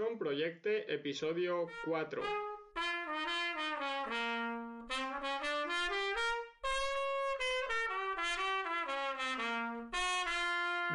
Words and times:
Son 0.00 0.16
Proyecte, 0.16 0.94
episodio 0.94 1.68
4. 1.84 2.22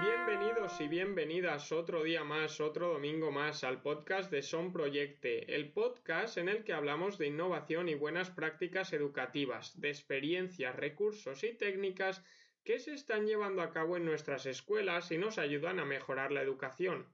Bienvenidos 0.02 0.82
y 0.82 0.88
bienvenidas 0.88 1.72
otro 1.72 2.04
día 2.04 2.24
más, 2.24 2.60
otro 2.60 2.94
domingo 2.94 3.30
más 3.30 3.64
al 3.64 3.84
podcast 3.84 4.32
de 4.32 4.42
Son 4.42 4.74
Proyecte, 4.74 5.54
el 5.54 5.72
podcast 5.72 6.40
en 6.40 6.50
el 6.50 6.64
que 6.64 6.74
hablamos 6.74 7.20
de 7.20 7.28
innovación 7.28 7.90
y 7.90 7.94
buenas 7.94 8.32
prácticas 8.32 8.92
educativas, 8.92 9.80
de 9.80 9.90
experiencias, 9.90 10.76
recursos 10.76 11.44
y 11.44 11.54
técnicas 11.54 12.24
que 12.64 12.80
se 12.80 12.96
están 12.96 13.28
llevando 13.28 13.62
a 13.62 13.70
cabo 13.70 13.98
en 13.98 14.06
nuestras 14.06 14.48
escuelas 14.48 15.12
y 15.12 15.20
nos 15.20 15.38
ayudan 15.38 15.80
a 15.80 15.86
mejorar 15.86 16.32
la 16.32 16.42
educación. 16.42 17.06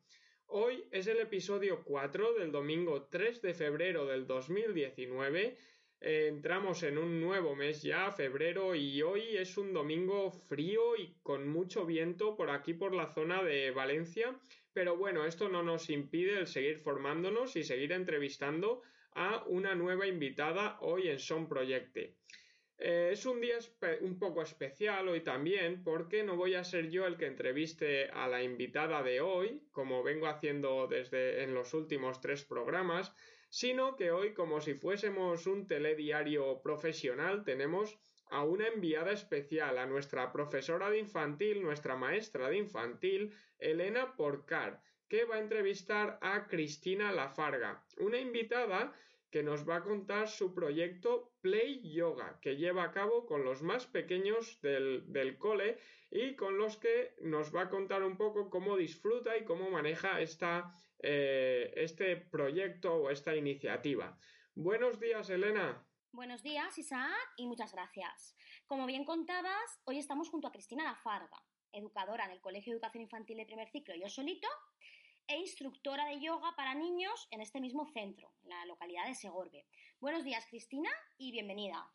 Hoy 0.53 0.83
es 0.91 1.07
el 1.07 1.21
episodio 1.21 1.81
4 1.85 2.33
del 2.33 2.51
domingo 2.51 3.03
3 3.09 3.41
de 3.41 3.53
febrero 3.53 4.05
del 4.05 4.27
2019. 4.27 5.57
Eh, 6.01 6.27
entramos 6.27 6.83
en 6.83 6.97
un 6.97 7.21
nuevo 7.21 7.55
mes 7.55 7.81
ya, 7.81 8.11
febrero, 8.11 8.75
y 8.75 9.01
hoy 9.01 9.37
es 9.37 9.57
un 9.57 9.71
domingo 9.71 10.29
frío 10.29 10.97
y 10.97 11.15
con 11.23 11.47
mucho 11.47 11.85
viento 11.85 12.35
por 12.35 12.49
aquí 12.49 12.73
por 12.73 12.93
la 12.93 13.07
zona 13.13 13.41
de 13.41 13.71
Valencia. 13.71 14.37
Pero 14.73 14.97
bueno, 14.97 15.25
esto 15.25 15.47
no 15.47 15.63
nos 15.63 15.89
impide 15.89 16.39
el 16.39 16.47
seguir 16.47 16.79
formándonos 16.79 17.55
y 17.55 17.63
seguir 17.63 17.93
entrevistando 17.93 18.81
a 19.13 19.45
una 19.47 19.73
nueva 19.73 20.05
invitada 20.05 20.77
hoy 20.81 21.07
en 21.07 21.19
Son 21.19 21.47
Proyecte. 21.47 22.17
Eh, 22.83 23.09
es 23.11 23.27
un 23.27 23.39
día 23.39 23.59
un 23.99 24.17
poco 24.17 24.41
especial 24.41 25.07
hoy 25.07 25.21
también 25.21 25.83
porque 25.83 26.23
no 26.23 26.35
voy 26.35 26.55
a 26.55 26.63
ser 26.63 26.89
yo 26.89 27.05
el 27.05 27.15
que 27.15 27.27
entreviste 27.27 28.09
a 28.09 28.27
la 28.27 28.41
invitada 28.41 29.03
de 29.03 29.21
hoy, 29.21 29.61
como 29.71 30.01
vengo 30.01 30.25
haciendo 30.25 30.87
desde 30.87 31.43
en 31.43 31.53
los 31.53 31.75
últimos 31.75 32.21
tres 32.21 32.43
programas, 32.43 33.13
sino 33.49 33.95
que 33.95 34.09
hoy, 34.09 34.33
como 34.33 34.61
si 34.61 34.73
fuésemos 34.73 35.45
un 35.45 35.67
telediario 35.67 36.59
profesional, 36.63 37.43
tenemos 37.43 37.99
a 38.31 38.43
una 38.43 38.67
enviada 38.67 39.11
especial, 39.11 39.77
a 39.77 39.85
nuestra 39.85 40.31
profesora 40.31 40.89
de 40.89 40.97
infantil, 40.97 41.61
nuestra 41.61 41.95
maestra 41.95 42.49
de 42.49 42.57
infantil, 42.57 43.31
Elena 43.59 44.15
Porcar, 44.15 44.81
que 45.07 45.25
va 45.25 45.35
a 45.35 45.39
entrevistar 45.39 46.17
a 46.19 46.47
Cristina 46.47 47.11
Lafarga, 47.11 47.83
una 47.99 48.17
invitada 48.17 48.91
que 49.31 49.43
nos 49.43 49.67
va 49.67 49.77
a 49.77 49.83
contar 49.83 50.27
su 50.27 50.53
proyecto 50.53 51.31
Play 51.41 51.81
Yoga, 51.89 52.39
que 52.41 52.57
lleva 52.57 52.83
a 52.83 52.91
cabo 52.91 53.25
con 53.25 53.43
los 53.45 53.61
más 53.61 53.87
pequeños 53.87 54.59
del, 54.61 55.37
cole 55.39 55.79
y 56.11 56.35
con 56.35 56.57
los 56.57 56.77
que 56.77 57.15
nos 57.21 57.55
va 57.55 57.63
a 57.63 57.69
contar 57.69 58.03
un 58.03 58.17
poco 58.17 58.49
cómo 58.49 58.75
disfruta 58.75 59.37
y 59.37 59.45
cómo 59.45 59.71
maneja 59.71 60.19
esta, 60.19 60.75
eh, 60.99 61.71
este 61.77 62.17
proyecto 62.17 62.93
o 62.93 63.09
esta 63.09 63.33
iniciativa. 63.35 64.17
Buenos 64.53 64.99
días, 64.99 65.29
Elena. 65.29 65.81
Buenos 66.11 66.43
días, 66.43 66.77
Isaac, 66.77 67.33
y 67.37 67.47
muchas 67.47 67.71
gracias. 67.71 68.35
Como 68.67 68.85
bien 68.85 69.05
contabas, 69.05 69.79
hoy 69.85 69.97
estamos 69.97 70.29
junto 70.29 70.49
a 70.49 70.51
Cristina 70.51 70.83
Lafarga, 70.83 71.41
educadora 71.71 72.25
en 72.25 72.31
el 72.31 72.41
Colegio 72.41 72.71
de 72.71 72.75
Educación 72.75 73.03
Infantil 73.03 73.37
de 73.37 73.45
Primer 73.45 73.69
Ciclo 73.69 73.95
Yo 73.95 74.09
Solito, 74.09 74.49
e 75.31 75.37
instructora 75.37 76.07
de 76.07 76.19
yoga 76.19 76.53
para 76.57 76.75
niños 76.75 77.29
en 77.31 77.39
este 77.39 77.61
mismo 77.61 77.87
centro, 77.93 78.33
en 78.43 78.49
la 78.49 78.65
localidad 78.65 79.07
de 79.07 79.15
Segorbe. 79.15 79.65
Buenos 80.01 80.25
días, 80.25 80.45
Cristina, 80.45 80.89
y 81.17 81.31
bienvenida. 81.31 81.89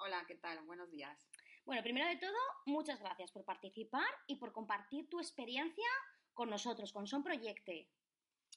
Hola, 0.00 0.22
¿qué 0.28 0.34
tal? 0.34 0.62
Buenos 0.66 0.90
días. 0.90 1.26
Bueno, 1.64 1.82
primero 1.82 2.06
de 2.06 2.16
todo, 2.16 2.36
muchas 2.66 3.00
gracias 3.00 3.32
por 3.32 3.46
participar 3.46 4.06
y 4.26 4.36
por 4.36 4.52
compartir 4.52 5.08
tu 5.08 5.18
experiencia 5.18 5.88
con 6.34 6.50
nosotros, 6.50 6.92
con 6.92 7.06
Son 7.06 7.24
Proyecte. 7.24 7.88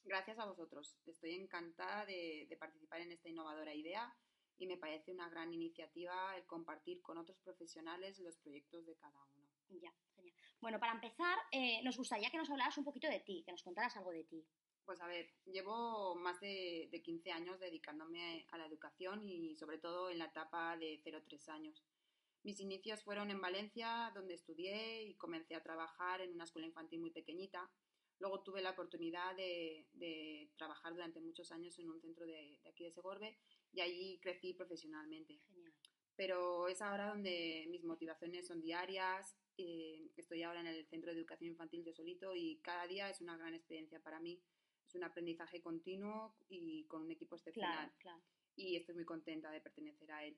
Gracias 0.04 0.38
a 0.38 0.44
vosotros. 0.44 0.98
Estoy 1.06 1.36
encantada 1.36 2.04
de, 2.04 2.46
de 2.50 2.56
participar 2.58 3.00
en 3.00 3.12
esta 3.12 3.30
innovadora 3.30 3.74
idea 3.74 4.14
y 4.58 4.66
me 4.66 4.76
parece 4.76 5.10
una 5.10 5.30
gran 5.30 5.54
iniciativa 5.54 6.36
el 6.36 6.44
compartir 6.44 7.00
con 7.00 7.16
otros 7.16 7.38
profesionales 7.38 8.18
los 8.18 8.36
proyectos 8.36 8.84
de 8.84 8.94
cada 8.96 9.24
uno. 9.36 9.41
Ya, 9.80 9.92
genial. 10.14 10.36
Bueno, 10.60 10.78
para 10.78 10.92
empezar, 10.92 11.38
eh, 11.50 11.82
nos 11.82 11.96
gustaría 11.96 12.30
que 12.30 12.36
nos 12.36 12.50
hablaras 12.50 12.76
un 12.78 12.84
poquito 12.84 13.08
de 13.08 13.20
ti, 13.20 13.42
que 13.44 13.52
nos 13.52 13.62
contaras 13.62 13.96
algo 13.96 14.10
de 14.10 14.24
ti. 14.24 14.46
Pues 14.84 15.00
a 15.00 15.06
ver, 15.06 15.30
llevo 15.46 16.14
más 16.16 16.40
de, 16.40 16.88
15 17.04 17.30
años 17.30 17.60
dedicándome 17.60 18.46
a 18.50 18.58
la 18.58 18.66
educación 18.66 19.24
y 19.24 19.54
sobre 19.56 19.78
todo 19.78 20.10
en 20.10 20.18
la 20.18 20.26
etapa 20.26 20.76
de 20.76 21.00
0-3 21.04 21.48
años. 21.48 21.84
Mis 22.42 22.58
inicios 22.58 23.04
fueron 23.04 23.30
en 23.30 23.40
Valencia, 23.40 24.10
donde 24.14 24.34
estudié 24.34 25.04
y 25.04 25.14
comencé 25.14 25.54
a 25.54 25.62
trabajar 25.62 26.20
en 26.20 26.32
una 26.32 26.44
escuela 26.44 26.66
infantil 26.66 27.00
muy 27.00 27.10
pequeñita. 27.10 27.70
Luego 28.18 28.42
tuve 28.42 28.60
la 28.60 28.70
oportunidad 28.70 29.36
de, 29.36 30.50
trabajar 30.56 30.92
durante 30.92 31.20
muchos 31.20 31.52
años 31.52 31.78
en 31.78 31.90
un 31.90 32.00
centro 32.00 32.26
de, 32.26 32.58
de 32.62 32.68
aquí 32.68 32.84
de 32.84 32.92
Segorbe 32.92 33.38
y 33.72 33.80
allí 33.80 34.18
crecí 34.20 34.54
profesionalmente. 34.54 35.40
Genial. 35.46 35.72
Pero 36.16 36.68
es 36.68 36.82
ahora 36.82 37.08
donde 37.08 37.66
mis 37.70 37.84
motivaciones 37.84 38.46
son 38.46 38.60
diarias. 38.60 39.36
Eh, 39.58 40.10
estoy 40.16 40.42
ahora 40.42 40.60
en 40.60 40.66
el 40.66 40.86
Centro 40.86 41.12
de 41.12 41.18
Educación 41.18 41.50
Infantil 41.50 41.84
de 41.84 41.92
Solito 41.92 42.34
y 42.34 42.60
cada 42.62 42.86
día 42.86 43.10
es 43.10 43.20
una 43.20 43.36
gran 43.36 43.54
experiencia 43.54 44.00
para 44.00 44.20
mí. 44.20 44.40
Es 44.86 44.94
un 44.94 45.04
aprendizaje 45.04 45.60
continuo 45.60 46.34
y 46.48 46.84
con 46.84 47.02
un 47.02 47.10
equipo 47.10 47.36
excepcional. 47.36 47.92
Claro, 47.98 48.22
Y 48.56 48.76
estoy 48.76 48.94
muy 48.94 49.04
contenta 49.04 49.50
de 49.50 49.60
pertenecer 49.60 50.10
a 50.12 50.24
él. 50.24 50.36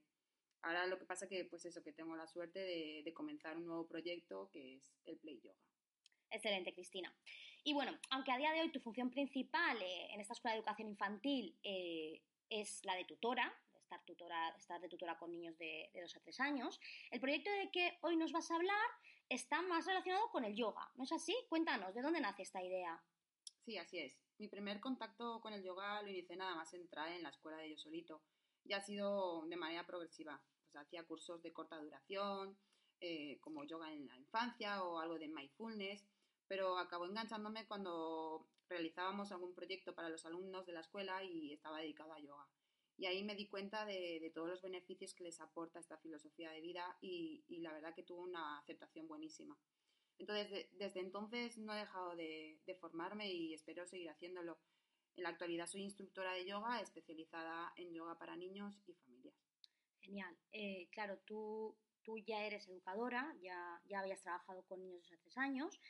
Ahora 0.62 0.86
lo 0.86 0.98
que 0.98 1.04
pasa 1.04 1.28
que, 1.28 1.44
pues 1.44 1.64
eso, 1.66 1.82
que 1.82 1.92
tengo 1.92 2.16
la 2.16 2.26
suerte 2.26 2.58
de, 2.58 3.12
comenzar 3.14 3.56
un 3.56 3.66
nuevo 3.66 3.86
proyecto 3.86 4.48
que 4.50 4.76
es 4.76 4.96
el 5.04 5.18
Play 5.18 5.40
Yoga. 5.40 5.58
Excelente, 6.30 6.72
Cristina. 6.72 7.14
Y 7.62 7.74
bueno, 7.74 7.92
aunque 8.10 8.32
a 8.32 8.38
día 8.38 8.52
de 8.52 8.62
hoy 8.62 8.72
tu 8.72 8.80
función 8.80 9.10
principal 9.10 9.80
eh, 9.80 10.08
en 10.12 10.20
esta 10.20 10.32
escuela 10.32 10.54
de 10.54 10.60
educación 10.60 10.88
infantil 10.88 11.58
eh, 11.62 12.22
es 12.48 12.84
la 12.84 12.94
de 12.96 13.04
tutora, 13.04 13.54
estar, 13.84 14.04
tutora, 14.04 14.48
estar 14.56 14.80
de 14.80 14.88
tutora 14.88 15.16
con 15.16 15.30
niños 15.30 15.56
de, 15.58 15.90
de 15.92 16.00
2 16.00 16.16
a 16.16 16.20
3 16.20 16.40
años. 16.40 16.80
El 17.10 17.20
proyecto 17.20 17.50
de 17.50 17.70
que 17.70 17.98
hoy 18.02 18.16
nos 18.16 18.32
vas 18.32 18.50
a 18.50 18.56
hablar 18.56 18.86
está 19.28 19.62
más 19.62 19.86
relacionado 19.86 20.28
con 20.30 20.44
el 20.44 20.54
yoga, 20.54 20.90
¿no 20.96 21.04
es 21.04 21.12
así? 21.12 21.34
Cuéntanos, 21.48 21.94
¿de 21.94 22.02
dónde 22.02 22.20
nace 22.20 22.42
esta 22.42 22.62
idea? 22.62 23.02
Sí, 23.64 23.78
así 23.78 23.98
es. 23.98 24.18
Mi 24.38 24.48
primer 24.48 24.80
contacto 24.80 25.40
con 25.40 25.52
el 25.52 25.62
yoga 25.62 26.02
lo 26.02 26.08
inicié 26.08 26.36
nada 26.36 26.54
más 26.54 26.74
entrar 26.74 27.12
en 27.12 27.22
la 27.22 27.30
escuela 27.30 27.58
de 27.58 27.70
yo 27.70 27.76
solito. 27.76 28.22
Ya 28.64 28.78
ha 28.78 28.80
sido 28.80 29.46
de 29.46 29.56
manera 29.56 29.86
progresiva. 29.86 30.42
Hacía 30.74 31.06
cursos 31.06 31.40
de 31.42 31.52
corta 31.52 31.78
duración, 31.78 32.58
eh, 33.00 33.38
como 33.40 33.64
yoga 33.64 33.92
en 33.92 34.08
la 34.08 34.16
infancia 34.16 34.82
o 34.82 34.98
algo 34.98 35.18
de 35.18 35.28
mindfulness, 35.28 36.04
pero 36.48 36.78
acabó 36.78 37.06
enganchándome 37.06 37.66
cuando 37.66 38.48
realizábamos 38.68 39.30
algún 39.30 39.54
proyecto 39.54 39.94
para 39.94 40.08
los 40.08 40.26
alumnos 40.26 40.66
de 40.66 40.72
la 40.72 40.80
escuela 40.80 41.22
y 41.22 41.52
estaba 41.52 41.78
dedicado 41.80 42.12
a 42.12 42.18
yoga. 42.18 42.48
Y 42.96 43.06
ahí 43.06 43.24
me 43.24 43.34
di 43.34 43.48
cuenta 43.48 43.84
de, 43.84 44.30
todos 44.34 44.48
los 44.48 44.62
beneficios 44.62 45.14
que 45.14 45.24
les 45.24 45.40
aporta 45.40 45.80
esta 45.80 45.98
filosofía 45.98 46.50
de 46.50 46.60
vida 46.60 46.96
y, 47.00 47.44
la 47.60 47.72
verdad 47.72 47.94
que 47.94 48.02
tuvo 48.02 48.22
una 48.22 48.58
aceptación 48.58 49.08
buenísima. 49.08 49.58
Entonces, 50.18 50.68
desde 50.72 51.00
entonces 51.00 51.58
no 51.58 51.74
he 51.74 51.80
dejado 51.80 52.14
de, 52.14 52.60
formarme 52.80 53.32
y 53.32 53.54
espero 53.54 53.86
seguir 53.86 54.10
haciéndolo. 54.10 54.58
En 55.16 55.24
la 55.24 55.30
actualidad 55.30 55.66
soy 55.66 55.82
instructora 55.82 56.32
de 56.32 56.44
yoga 56.44 56.80
especializada 56.80 57.72
en 57.76 57.92
yoga 57.92 58.18
para 58.18 58.36
niños 58.36 58.80
y 58.86 58.94
familias. 58.94 59.34
Genial. 60.00 60.36
Eh, 60.52 60.88
claro, 60.90 61.18
tú, 61.24 61.76
tú 62.02 62.18
ya 62.18 62.44
eres 62.44 62.68
educadora, 62.68 63.34
ya, 63.40 63.80
ya 63.86 64.00
habías 64.00 64.20
trabajado 64.22 64.64
con 64.64 64.80
niños 64.80 65.02
desde 65.02 65.14
hace 65.14 65.22
tres 65.22 65.38
años. 65.38 65.80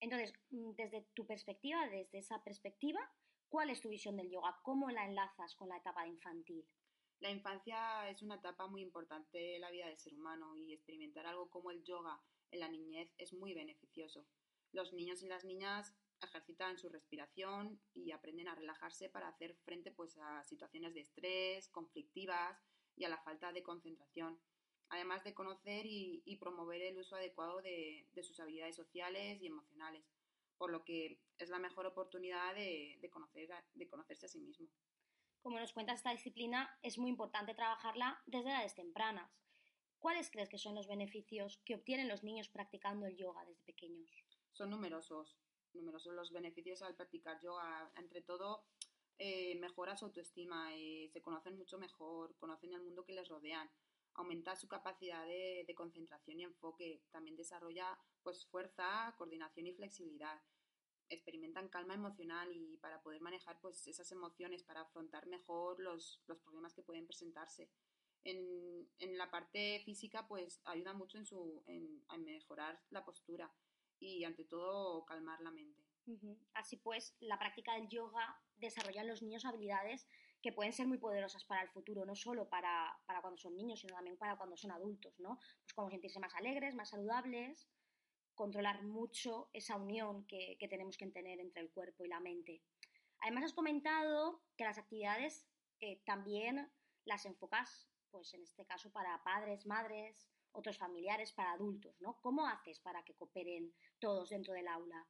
Entonces, 0.00 0.34
mm, 0.50 0.72
desde 0.72 1.02
tu 1.14 1.26
perspectiva, 1.26 1.86
desde 1.88 2.18
esa 2.18 2.42
perspectiva, 2.42 3.00
¿cuál 3.52 3.68
es 3.68 3.82
tu 3.82 3.90
visión 3.90 4.16
del 4.16 4.30
yoga? 4.30 4.58
¿Cómo 4.62 4.88
la 4.88 5.04
enlazas 5.04 5.54
con 5.56 5.68
la 5.68 5.76
etapa 5.76 6.04
de 6.04 6.08
infantil? 6.08 6.66
La 7.20 7.30
infancia 7.30 8.08
es 8.08 8.22
una 8.22 8.36
etapa 8.36 8.66
muy 8.66 8.80
importante 8.80 9.56
en 9.56 9.60
la 9.60 9.70
vida 9.70 9.86
del 9.88 9.98
ser 9.98 10.14
humano 10.14 10.56
y 10.56 10.72
experimentar 10.72 11.26
algo 11.26 11.50
como 11.50 11.70
el 11.70 11.84
yoga 11.84 12.18
en 12.50 12.60
la 12.60 12.68
niñez 12.70 13.12
es 13.18 13.34
muy 13.34 13.52
beneficioso. 13.52 14.26
Los 14.72 14.94
niños 14.94 15.22
y 15.22 15.28
las 15.28 15.44
niñas 15.44 15.94
ejercitan 16.22 16.78
su 16.78 16.88
respiración 16.88 17.78
y 17.92 18.12
aprenden 18.12 18.48
a 18.48 18.54
relajarse 18.54 19.10
para 19.10 19.28
hacer 19.28 19.54
frente 19.66 19.90
pues, 19.90 20.16
a 20.16 20.42
situaciones 20.44 20.94
de 20.94 21.00
estrés, 21.02 21.68
conflictivas 21.68 22.58
y 22.96 23.04
a 23.04 23.10
la 23.10 23.22
falta 23.22 23.52
de 23.52 23.62
concentración 23.62 24.40
además 24.92 25.24
de 25.24 25.32
conocer 25.32 25.86
y, 25.86 26.36
promover 26.36 26.82
el 26.82 26.98
uso 26.98 27.16
adecuado 27.16 27.62
de, 27.62 28.06
sus 28.22 28.38
habilidades 28.40 28.76
sociales 28.76 29.40
y 29.40 29.46
emocionales, 29.46 30.04
por 30.58 30.70
lo 30.70 30.84
que 30.84 31.20
es 31.38 31.50
la 31.50 31.58
mejor 31.58 31.86
oportunidad 31.86 32.54
de, 32.54 32.98
conocer, 33.10 33.48
de 33.74 33.88
conocerse 33.88 34.26
a 34.26 34.28
sí 34.28 34.40
mismo. 34.40 34.68
Como 35.42 35.58
nos 35.58 35.72
cuenta 35.72 35.92
esta 35.92 36.10
disciplina, 36.10 36.78
es 36.82 36.98
muy 36.98 37.10
importante 37.10 37.54
trabajarla 37.54 38.22
desde 38.26 38.50
edades 38.50 38.74
tempranas. 38.74 39.30
¿Cuáles 39.98 40.30
crees 40.30 40.48
que 40.48 40.58
son 40.58 40.74
los 40.74 40.86
beneficios 40.86 41.60
que 41.64 41.74
obtienen 41.74 42.08
los 42.08 42.22
niños 42.22 42.48
practicando 42.48 43.06
el 43.06 43.16
yoga 43.16 43.44
desde 43.44 43.62
pequeños? 43.62 44.10
Son 44.52 44.70
numerosos, 44.70 45.36
numerosos 45.74 46.14
los 46.14 46.32
beneficios 46.32 46.82
al 46.82 46.94
practicar 46.94 47.40
yoga. 47.40 47.90
Entre 47.96 48.22
todo, 48.22 48.64
eh, 49.18 49.54
mejora 49.56 49.96
su 49.96 50.06
autoestima, 50.06 50.74
eh, 50.76 51.08
se 51.12 51.22
conocen 51.22 51.56
mucho 51.56 51.78
mejor, 51.78 52.36
conocen 52.36 52.72
el 52.72 52.82
mundo 52.82 53.04
que 53.04 53.12
les 53.12 53.28
rodean 53.28 53.70
aumenta 54.14 54.56
su 54.56 54.68
capacidad 54.68 55.26
de, 55.26 55.72
concentración 55.76 56.40
y 56.40 56.44
enfoque, 56.44 57.02
también 57.10 57.36
desarrolla 57.36 57.98
pues 58.22 58.46
fuerza, 58.46 59.14
coordinación 59.16 59.66
y 59.66 59.72
flexibilidad. 59.72 60.40
experimentan 61.08 61.68
calma 61.68 61.94
emocional 61.94 62.50
y 62.54 62.78
para 62.78 63.02
poder 63.02 63.20
manejar 63.20 63.60
pues, 63.60 63.86
esas 63.86 64.10
emociones, 64.12 64.62
para 64.62 64.80
afrontar 64.82 65.26
mejor 65.26 65.78
los, 65.80 66.22
problemas 66.24 66.74
que 66.74 66.82
pueden 66.82 67.06
presentarse. 67.06 67.70
En, 68.24 68.88
la 69.18 69.30
parte 69.30 69.82
física, 69.84 70.26
pues 70.26 70.60
ayuda 70.64 70.94
mucho 70.94 71.18
en, 71.18 71.26
su, 71.26 71.62
en, 71.66 72.02
mejorar 72.24 72.80
la 72.90 73.04
postura 73.04 73.52
y 73.98 74.24
ante 74.24 74.44
todo 74.44 75.04
calmar 75.04 75.40
la 75.40 75.50
mente. 75.50 75.82
Así 76.54 76.76
pues, 76.76 77.14
la 77.20 77.38
práctica 77.38 77.74
del 77.74 77.88
yoga 77.88 78.40
desarrolla 78.56 79.02
en 79.02 79.08
los 79.08 79.22
niños 79.22 79.44
habilidades 79.44 80.08
que 80.42 80.52
pueden 80.52 80.72
ser 80.72 80.86
muy 80.86 80.98
poderosas 80.98 81.44
para 81.44 81.62
el 81.62 81.68
futuro, 81.68 82.04
no 82.04 82.14
solo 82.14 82.48
para, 82.48 82.92
para, 83.06 83.20
cuando 83.20 83.38
son 83.38 83.54
niños, 83.54 83.80
sino 83.80 83.94
también 83.94 84.16
para 84.16 84.36
cuando 84.36 84.56
son 84.56 84.72
adultos, 84.72 85.18
¿no? 85.20 85.38
Pues 85.62 85.72
como 85.74 85.90
sentirse 85.90 86.18
más 86.18 86.34
alegres, 86.34 86.74
más 86.74 86.90
saludables, 86.90 87.68
controlar 88.34 88.82
mucho 88.82 89.50
esa 89.52 89.76
unión 89.76 90.26
que, 90.26 90.56
tenemos 90.68 90.96
que 90.96 91.06
tener 91.06 91.38
entre 91.40 91.62
el 91.62 91.70
cuerpo 91.70 92.04
y 92.04 92.08
la 92.08 92.20
mente. 92.20 92.62
Además, 93.20 93.44
has 93.44 93.52
comentado 93.52 94.42
que 94.56 94.64
las 94.64 94.78
actividades 94.78 95.46
eh, 95.80 96.02
también 96.04 96.72
las 97.04 97.24
enfocas, 97.24 97.88
pues 98.10 98.34
en 98.34 98.42
este 98.42 98.66
caso, 98.66 98.90
para 98.90 99.22
padres, 99.22 99.64
madres, 99.66 100.28
otros 100.52 100.76
familiares, 100.76 101.32
para 101.32 101.52
adultos, 101.52 102.00
¿no? 102.00 102.20
¿Cómo 102.20 102.46
haces 102.46 102.80
para 102.80 103.04
que 103.04 103.14
cooperen 103.14 103.72
todos 104.00 104.30
dentro 104.30 104.54
del 104.54 104.68
aula? 104.68 105.06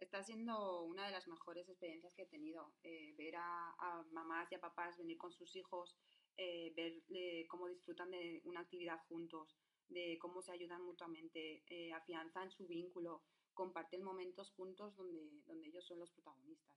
Está 0.00 0.22
siendo 0.22 0.82
una 0.82 1.06
de 1.06 1.12
las 1.12 1.26
mejores 1.28 1.68
experiencias 1.68 2.12
que 2.14 2.22
he 2.22 2.26
tenido, 2.26 2.74
eh, 2.82 3.14
ver 3.16 3.36
a, 3.36 4.04
mamás 4.12 4.50
y 4.50 4.56
a 4.56 4.60
papás 4.60 4.98
venir 4.98 5.16
con 5.16 5.32
sus 5.32 5.54
hijos, 5.56 5.96
eh, 6.36 6.72
ver 6.76 7.02
cómo 7.48 7.68
disfrutan 7.68 8.10
de 8.10 8.42
una 8.44 8.60
actividad 8.60 9.00
juntos, 9.08 9.56
de 9.88 10.18
cómo 10.20 10.42
se 10.42 10.52
ayudan 10.52 10.82
mutuamente, 10.82 11.62
eh, 11.68 11.92
afianzan 11.92 12.50
su 12.50 12.66
vínculo, 12.66 13.22
comparten 13.52 14.02
momentos 14.02 14.50
juntos 14.52 14.96
donde, 14.96 15.30
donde 15.46 15.68
ellos 15.68 15.86
son 15.86 16.00
los 16.00 16.10
protagonistas. 16.10 16.76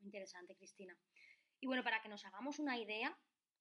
Interesante, 0.00 0.56
Cristina. 0.56 0.96
Y 1.60 1.66
bueno, 1.66 1.82
para 1.82 2.02
que 2.02 2.08
nos 2.08 2.24
hagamos 2.24 2.58
una 2.58 2.78
idea, 2.78 3.18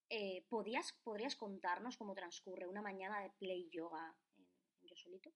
eh, 0.10 0.45
¿podrías, 0.50 0.94
¿podrías 1.04 1.36
contarnos 1.36 1.98
cómo 1.98 2.13
transcurre 2.13 2.68
una 2.68 2.81
mañana 2.81 3.21
de 3.21 3.31
play 3.31 3.69
yoga 3.71 4.16
en, 4.38 4.48
Yo 4.83 4.95
Solito? 4.95 5.31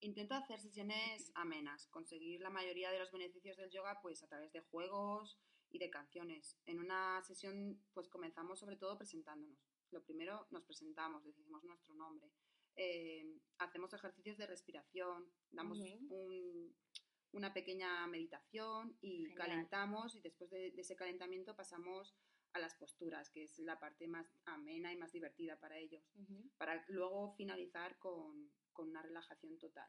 Intento 0.00 0.34
hacer 0.34 0.60
sesiones 0.60 1.30
amenas, 1.34 1.88
conseguir 1.88 2.40
la 2.40 2.50
mayoría 2.50 2.90
de 2.90 2.98
los 2.98 3.12
beneficios 3.12 3.56
del 3.56 3.70
yoga 3.70 4.00
pues 4.02 4.22
a 4.22 4.28
través 4.28 4.52
de 4.52 4.60
juegos 4.60 5.38
y 5.70 5.78
de 5.78 5.90
canciones. 5.90 6.58
En 6.66 6.78
una 6.78 7.22
sesión 7.22 7.82
pues 7.92 8.08
comenzamos 8.08 8.60
sobre 8.60 8.76
todo 8.76 8.96
presentándonos. 8.98 9.58
Lo 9.90 10.02
primero 10.04 10.46
nos 10.50 10.64
presentamos, 10.64 11.24
decimos 11.24 11.62
nuestro 11.64 11.94
nombre, 11.94 12.30
eh, 12.76 13.40
hacemos 13.58 13.92
ejercicios 13.94 14.36
de 14.36 14.46
respiración, 14.46 15.32
damos 15.50 15.78
una 17.32 17.54
pequeña 17.54 18.06
meditación 18.06 18.98
y 19.00 19.32
calentamos 19.34 20.14
y 20.14 20.20
después 20.20 20.50
de, 20.50 20.68
ese 20.76 20.94
calentamiento 20.94 21.56
pasamos 21.56 22.14
a 22.56 22.58
las 22.58 22.74
posturas, 22.74 23.30
que 23.30 23.44
es 23.44 23.58
la 23.60 23.78
parte 23.78 24.06
más 24.08 24.26
amena 24.44 24.92
y 24.92 24.96
más 24.96 25.12
divertida 25.12 25.58
para 25.58 25.78
ellos, 25.78 26.02
para 26.58 26.84
luego 26.88 27.34
finalizar 27.36 27.98
con, 27.98 28.50
una 28.78 29.02
relajación 29.02 29.58
total. 29.58 29.88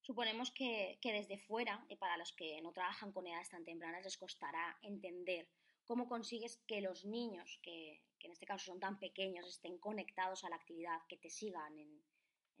Suponemos 0.00 0.50
que, 0.50 0.98
que, 1.00 1.12
desde 1.12 1.38
fuera, 1.38 1.84
y 1.88 1.96
para 1.96 2.16
los 2.16 2.32
que 2.32 2.60
no 2.62 2.72
trabajan 2.72 3.12
con 3.12 3.26
edades 3.26 3.50
tan 3.50 3.64
tempranas, 3.64 4.02
les 4.02 4.16
costará 4.16 4.76
entender 4.82 5.48
cómo 5.90 6.06
consigues 6.06 6.56
que 6.68 6.80
los 6.80 7.04
niños, 7.04 7.58
que, 7.64 8.00
en 8.20 8.30
este 8.30 8.46
caso 8.46 8.66
son 8.66 8.78
tan 8.78 9.00
pequeños, 9.00 9.48
estén 9.48 9.76
conectados 9.78 10.44
a 10.44 10.48
la 10.48 10.54
actividad, 10.54 11.00
que 11.08 11.16
te 11.16 11.30
sigan 11.30 11.76
en, 11.76 12.00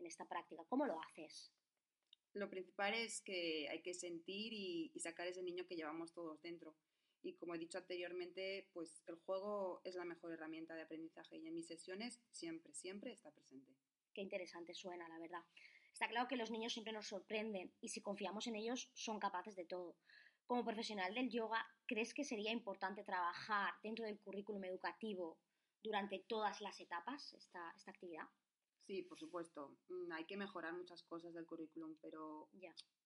esta 0.04 0.26
práctica. 0.26 0.64
¿Cómo 0.68 0.84
lo 0.84 1.00
haces? 1.00 1.52
Lo 2.32 2.50
principal 2.50 2.94
es 2.94 3.20
que 3.20 3.68
hay 3.68 3.82
que 3.82 3.94
sentir 3.94 4.52
y, 4.52 4.92
sacar 4.98 5.28
ese 5.28 5.44
niño 5.44 5.64
que 5.64 5.76
llevamos 5.76 6.12
todos 6.12 6.42
dentro. 6.42 6.74
Y 7.22 7.34
como 7.34 7.54
he 7.54 7.58
dicho 7.58 7.78
anteriormente, 7.78 8.68
pues 8.72 9.02
el 9.06 9.16
juego 9.16 9.82
es 9.84 9.94
la 9.94 10.04
mejor 10.04 10.32
herramienta 10.32 10.74
de 10.74 10.82
aprendizaje 10.82 11.36
y 11.36 11.46
en 11.46 11.54
mis 11.54 11.66
sesiones 11.66 12.20
siempre, 12.30 12.72
siempre 12.72 13.12
está 13.12 13.30
presente. 13.30 13.74
Qué 14.14 14.22
interesante 14.22 14.74
suena, 14.74 15.08
la 15.08 15.18
verdad. 15.18 15.42
Está 15.92 16.08
claro 16.08 16.28
que 16.28 16.36
los 16.36 16.50
niños 16.50 16.72
siempre 16.72 16.92
nos 16.92 17.08
sorprenden 17.08 17.72
y 17.80 17.88
si 17.88 18.00
confiamos 18.00 18.46
en 18.46 18.56
ellos 18.56 18.90
son 18.94 19.18
capaces 19.18 19.54
de 19.56 19.66
todo. 19.66 19.96
Como 20.46 20.64
profesional 20.64 21.14
del 21.14 21.30
yoga, 21.30 21.64
¿crees 21.86 22.14
que 22.14 22.24
sería 22.24 22.50
importante 22.50 23.04
trabajar 23.04 23.74
dentro 23.82 24.04
del 24.04 24.18
currículum 24.18 24.64
educativo 24.64 25.38
durante 25.82 26.18
todas 26.20 26.60
las 26.60 26.80
etapas 26.80 27.34
esta, 27.34 27.72
esta 27.76 27.90
actividad? 27.90 28.28
Sí, 28.90 29.02
por 29.02 29.20
supuesto. 29.20 29.78
Mm, 29.88 30.10
hay 30.10 30.24
que 30.24 30.36
mejorar 30.36 30.72
muchas 30.72 31.04
cosas 31.04 31.32
del 31.32 31.46
currículum, 31.46 31.94
pero 32.02 32.48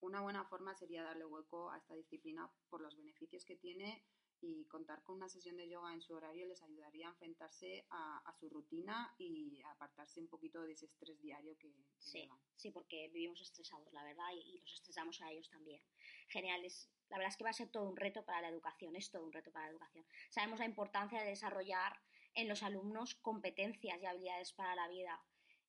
una 0.00 0.22
buena 0.22 0.42
forma 0.46 0.74
sería 0.74 1.02
darle 1.02 1.26
hueco 1.26 1.70
a 1.70 1.76
esta 1.76 1.94
disciplina 1.94 2.50
por 2.70 2.80
los 2.80 2.96
beneficios 2.96 3.44
que 3.44 3.56
tiene 3.56 4.02
y 4.40 4.64
contar 4.64 5.02
con 5.02 5.16
una 5.16 5.28
sesión 5.28 5.58
de 5.58 5.68
yoga 5.68 5.92
en 5.92 6.00
su 6.00 6.14
horario 6.14 6.46
les 6.46 6.62
ayudaría 6.62 7.08
a 7.08 7.10
enfrentarse 7.10 7.84
a, 7.90 8.34
su 8.40 8.48
rutina 8.48 9.14
y 9.18 9.60
a 9.60 9.72
apartarse 9.72 10.20
un 10.20 10.28
poquito 10.28 10.62
de 10.62 10.72
ese 10.72 10.86
estrés 10.86 11.20
diario 11.20 11.54
que, 11.58 11.70
sí, 11.98 12.30
Sí, 12.56 12.70
porque 12.70 13.08
vivimos 13.08 13.42
estresados, 13.42 13.92
la 13.92 14.04
verdad, 14.04 14.32
y, 14.32 14.60
los 14.60 14.72
estresamos 14.72 15.20
a 15.20 15.30
ellos 15.30 15.50
también. 15.50 15.82
Genial, 16.28 16.62
la 17.10 17.18
verdad 17.18 17.30
es 17.30 17.36
que 17.36 17.44
va 17.44 17.50
a 17.50 17.52
ser 17.52 17.68
todo 17.68 17.84
un 17.84 17.98
reto 17.98 18.24
para 18.24 18.40
la 18.40 18.48
educación, 18.48 18.96
es 18.96 19.10
todo 19.10 19.22
un 19.22 19.34
reto 19.34 19.52
para 19.52 19.66
la 19.66 19.72
educación. 19.72 20.06
Sabemos 20.30 20.60
la 20.60 20.64
importancia 20.64 21.20
de 21.20 21.28
desarrollar 21.28 22.00
en 22.32 22.48
los 22.48 22.62
alumnos 22.62 23.16
competencias 23.16 24.00
y 24.00 24.06
habilidades 24.06 24.54
para 24.54 24.74
la 24.74 24.88
vida. 24.88 25.22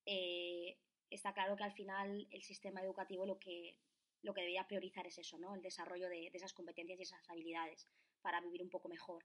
Eh, 0.05 0.77
está 1.09 1.33
claro 1.33 1.55
que 1.55 1.63
al 1.63 1.73
final 1.73 2.27
el 2.31 2.43
sistema 2.43 2.81
educativo 2.81 3.25
lo 3.25 3.39
que, 3.39 3.77
lo 4.21 4.33
que 4.33 4.41
debería 4.41 4.67
priorizar 4.67 5.07
es 5.07 5.17
eso, 5.17 5.37
¿no? 5.37 5.55
el 5.55 5.61
desarrollo 5.61 6.09
de, 6.09 6.29
de 6.31 6.37
esas 6.37 6.53
competencias 6.53 6.99
y 6.99 7.03
esas 7.03 7.29
habilidades 7.29 7.87
para 8.21 8.41
vivir 8.41 8.63
un 8.63 8.69
poco 8.69 8.89
mejor. 8.89 9.23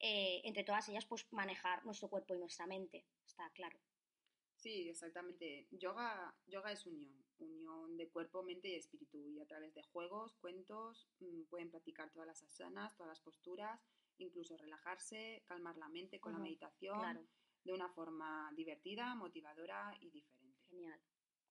Eh, 0.00 0.40
entre 0.44 0.64
todas 0.64 0.88
ellas, 0.88 1.04
pues 1.04 1.26
manejar 1.32 1.84
nuestro 1.84 2.08
cuerpo 2.08 2.34
y 2.34 2.38
nuestra 2.38 2.66
mente, 2.66 3.04
está 3.26 3.50
claro. 3.50 3.78
Sí, 4.56 4.88
exactamente. 4.88 5.68
Yoga, 5.70 6.34
yoga 6.46 6.72
es 6.72 6.86
unión, 6.86 7.14
unión 7.38 7.96
de 7.96 8.08
cuerpo, 8.08 8.42
mente 8.42 8.68
y 8.68 8.74
espíritu. 8.74 9.28
Y 9.28 9.40
a 9.40 9.46
través 9.46 9.74
de 9.74 9.82
juegos, 9.82 10.34
cuentos, 10.36 11.08
mm, 11.20 11.44
pueden 11.44 11.70
practicar 11.70 12.10
todas 12.10 12.26
las 12.26 12.42
asanas, 12.42 12.96
todas 12.96 13.10
las 13.10 13.20
posturas, 13.20 13.80
incluso 14.18 14.56
relajarse, 14.56 15.44
calmar 15.46 15.76
la 15.76 15.88
mente 15.88 16.18
con 16.18 16.32
la 16.32 16.38
meditación, 16.38 17.28
de 17.64 17.72
una 17.72 17.88
forma 17.90 18.52
divertida, 18.56 19.14
motivadora 19.14 19.96
y 20.00 20.10
diferente. 20.10 20.58
Genial. 20.68 21.00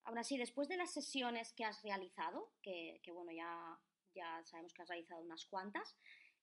Aún 0.04 0.18
así, 0.18 0.38
después 0.38 0.68
de 0.68 0.78
las 0.78 0.94
sesiones 0.94 1.54
que 1.54 1.66
has 1.66 1.82
realizado, 1.84 2.54
que, 2.62 3.00
que 3.04 3.12
bueno, 3.12 3.32
ya, 3.32 3.80
ya 4.14 4.44
sabemos 4.46 4.74
que 4.74 4.82
has 4.82 4.88
realizado 4.88 5.22
unas 5.22 5.46
cuantas, 5.46 5.98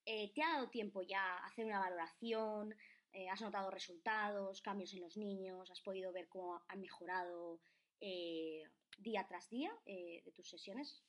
eh, 0.05 0.31
¿Te 0.35 0.43
ha 0.43 0.53
dado 0.53 0.69
tiempo 0.69 1.01
ya 1.01 1.19
a 1.19 1.47
hacer 1.47 1.65
una 1.65 1.79
valoración? 1.79 2.75
Eh, 3.11 3.27
¿Has 3.27 3.41
notado 3.41 3.71
resultados, 3.71 4.61
cambios 4.61 4.93
en 4.93 5.01
los 5.01 5.17
niños? 5.17 5.71
¿Has 5.71 5.81
podido 5.81 6.11
ver 6.11 6.27
cómo 6.29 6.63
han 6.67 6.79
mejorado 6.79 7.59
eh, 7.99 8.63
día 8.99 9.25
tras 9.27 9.49
día 9.49 9.71
de 9.85 10.31
tus 10.35 10.47
sesiones? 10.47 11.03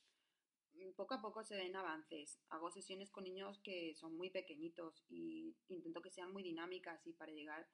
Mm, 0.73 0.93
poco 0.95 1.13
a 1.13 1.21
poco 1.21 1.43
se 1.43 1.55
ven 1.55 1.75
avances. 1.75 2.39
Hago 2.49 2.71
sesiones 2.71 3.11
con 3.11 3.25
niños 3.25 3.59
que 3.59 3.93
son 3.93 4.17
muy 4.17 4.31
pequeñitos 4.31 5.05
y 5.09 5.55
intento 5.69 6.01
que 6.01 6.09
sean 6.09 6.33
muy 6.33 6.41
dinámicas 6.41 7.05
y 7.05 7.13
para 7.13 7.31
llegar, 7.31 7.67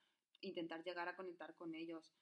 intentar 0.44 0.84
llegar 0.84 1.08
a 1.08 1.16
conectar 1.16 1.56
con 1.56 1.74
ellos. 1.74 2.14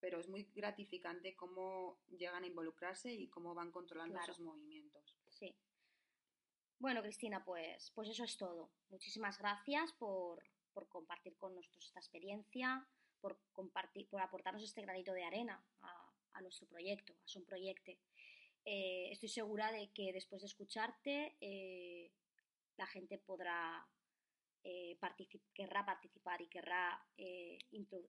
Pero 0.00 0.18
es 0.18 0.28
muy 0.28 0.44
gratificante 0.54 1.36
cómo 1.36 2.00
llegan 2.08 2.44
a 2.44 2.46
involucrarse 2.46 3.12
y 3.12 3.28
cómo 3.28 3.54
van 3.54 3.70
controlando 3.70 4.18
sus 4.22 4.40
movimientos. 4.40 5.14
Sí, 5.28 5.54
bueno, 6.80 7.02
Cristina, 7.02 7.44
pues, 7.44 7.92
pues 7.94 8.08
eso 8.08 8.24
es 8.24 8.38
todo. 8.38 8.70
Muchísimas 8.88 9.38
gracias 9.38 9.92
por, 9.92 10.42
compartir 10.88 11.36
con 11.36 11.54
nosotros 11.54 11.84
esta 11.84 12.00
experiencia, 12.00 12.88
por, 13.20 13.38
compartir, 13.52 14.08
por 14.08 14.22
aportarnos 14.22 14.62
este 14.62 14.80
granito 14.80 15.12
de 15.12 15.22
arena 15.22 15.62
a, 15.82 16.40
nuestro 16.40 16.66
proyecto, 16.66 17.12
a 17.12 17.28
Son 17.28 17.44
Proyecte. 17.44 17.98
Eh, 18.64 19.10
estoy 19.12 19.28
segura 19.28 19.70
de 19.72 19.92
que 19.92 20.10
después 20.14 20.40
de 20.40 20.46
escucharte 20.46 21.36
eh, 21.42 22.10
la 22.78 22.86
gente 22.86 23.18
podrá 23.18 23.86
eh, 24.62 24.98
querrá 25.54 25.84
participar 25.84 26.40
y 26.42 26.48
querrá 26.48 27.02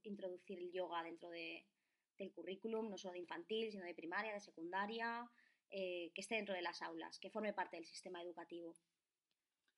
introducir 0.04 0.60
el 0.60 0.72
yoga 0.72 1.04
dentro 1.04 1.30
del 1.30 2.32
currículum, 2.34 2.90
no 2.90 2.98
solo 2.98 3.14
de 3.14 3.20
infantil, 3.20 3.72
sino 3.72 3.86
de 3.86 3.96
primaria, 3.96 4.34
de 4.34 4.42
secundaria, 4.42 5.30
eh, 5.74 6.12
que 6.14 6.20
esté 6.20 6.36
dentro 6.36 6.54
de 6.54 6.62
las 6.62 6.82
aulas, 6.82 7.18
que 7.18 7.30
forme 7.30 7.54
parte 7.54 7.78
del 7.78 7.86
sistema 7.86 8.22
educativo. 8.22 8.76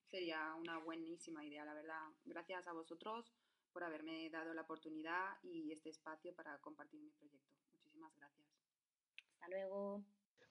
Sería 0.09 0.55
una 0.55 0.79
buenísima 0.79 1.45
idea, 1.45 1.65
la 1.65 1.75
verdad. 1.75 2.07
Gracias 2.25 2.67
a 2.67 2.73
vosotros 2.73 3.31
por 3.71 3.83
haberme 3.83 4.29
dado 4.31 4.53
la 4.53 4.63
oportunidad 4.63 5.37
y 5.43 5.71
este 5.71 5.89
espacio 5.89 6.33
para 6.35 6.57
compartir 6.59 6.99
mi 6.99 7.11
proyecto. 7.11 7.55
Muchísimas 7.71 8.15
gracias. 8.15 8.47
Hasta 9.33 9.47
luego. 9.49 10.03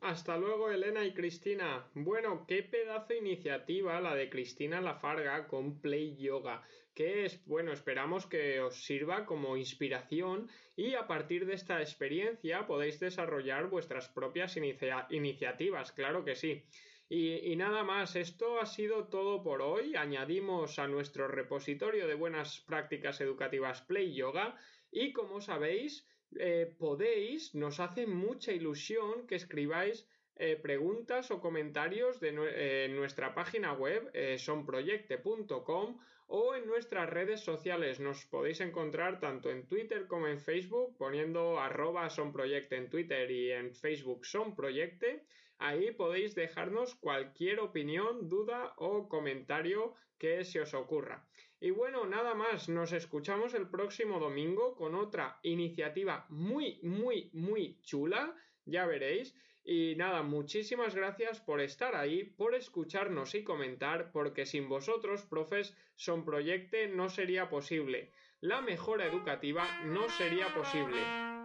Hasta 0.03 0.37
luego, 0.37 0.71
Elena 0.71 1.05
y 1.05 1.15
Cristina. 1.15 1.89
Bueno, 1.95 2.45
qué 2.47 2.63
pedazo 2.63 3.09
de 3.09 3.19
iniciativa 3.19 4.01
la 4.01 4.15
de 4.15 4.29
Cristina 4.29 4.81
Lafarga 4.81 5.47
con 5.47 5.81
Play 5.81 6.17
Yoga 6.17 6.63
que 6.95 7.25
es, 7.25 7.45
bueno, 7.47 7.73
esperamos 7.73 8.27
que 8.27 8.61
os 8.61 8.85
sirva 8.85 9.25
como 9.25 9.57
inspiración 9.57 10.51
y 10.77 10.95
a 10.95 11.07
partir 11.07 11.47
de 11.47 11.55
esta 11.55 11.81
experiencia 11.81 12.67
podéis 12.67 13.01
desarrollar 13.01 13.69
vuestras 13.69 14.09
propias 14.09 14.57
iniciativas, 14.57 15.93
claro 15.93 16.25
que 16.25 16.35
sí. 16.35 16.63
Y, 17.09 17.57
nada 17.57 17.83
más, 17.85 18.17
esto 18.17 18.59
ha 18.59 18.65
sido 18.65 19.09
todo 19.09 19.43
por 19.43 19.61
hoy. 19.61 19.97
Añadimos 19.97 20.79
a 20.79 20.89
nuestro 20.89 21.29
repositorio 21.29 22.07
de 22.07 22.15
buenas 22.15 22.61
prácticas 22.61 23.21
educativas 23.21 23.83
Play 23.83 24.15
Yoga 24.15 24.57
y 24.91 25.13
como 25.13 25.43
sabéis, 25.43 26.09
eh, 26.39 26.75
podéis, 26.79 27.55
nos 27.55 27.81
hace 27.81 28.07
mucha 28.07 28.53
ilusión 28.53 29.27
que 29.27 29.37
escribáis 29.37 30.09
eh, 30.37 30.57
preguntas 30.57 31.31
o 31.31 31.41
comentarios 31.41 32.21
de 32.21 32.31
eh, 32.31 32.85
en 32.87 32.97
nuestra 32.97 33.35
página 33.35 33.73
web 33.73 34.11
sonproyecte.com 34.39 35.99
o 36.29 36.55
en 36.55 36.67
nuestras 36.67 37.11
redes 37.11 37.41
sociales. 37.41 38.01
Nos 38.01 38.25
podéis 38.25 38.61
encontrar 38.61 39.21
tanto 39.21 39.51
en 39.51 39.67
Twitter 39.67 40.07
como 40.07 40.27
en 40.29 40.41
Facebook 40.41 40.97
poniendo 40.97 41.61
arroba 41.61 42.09
sonproyecte 42.09 42.77
en 42.77 42.89
Twitter 42.89 43.31
y 43.31 43.53
en 43.53 43.75
Facebook 43.75 44.25
sonproyecte. 44.25 45.25
Ahí 45.59 45.93
podéis 45.93 46.35
dejarnos 46.35 46.95
cualquier 46.95 47.61
opinión, 47.61 48.29
duda 48.29 48.73
o 48.79 49.09
comentario 49.09 49.95
que 50.19 50.45
se 50.45 50.61
os 50.61 50.73
ocurra. 50.75 51.27
Y 51.63 51.71
bueno, 51.71 52.07
nada 52.07 52.35
más, 52.35 52.69
nos 52.69 52.91
escuchamos 52.91 53.55
el 53.55 53.69
próximo 53.69 54.19
domingo 54.19 54.75
con 54.75 54.97
otra 54.97 55.39
iniciativa 55.45 56.27
muy, 56.29 56.81
muy, 56.83 57.31
muy 57.35 57.79
chula, 57.83 58.35
ya 58.65 58.85
veréis. 58.85 59.37
Y 59.65 59.95
nada, 59.95 60.25
muchísimas 60.25 60.97
gracias 60.97 61.41
por 61.41 61.61
estar 61.61 61.95
ahí, 61.95 62.25
por 62.25 62.57
escucharnos 62.57 63.37
y 63.37 63.45
comentar, 63.45 64.11
porque 64.11 64.45
sin 64.45 64.69
vosotros, 64.69 65.23
profes, 65.23 65.77
Son 65.95 66.25
Proyecte 66.25 66.89
no 66.89 67.09
sería 67.09 67.49
posible. 67.49 68.11
La 68.41 68.61
mejora 68.61 69.07
educativa 69.07 69.65
no 69.85 70.09
sería 70.09 70.53
posible. 70.53 71.42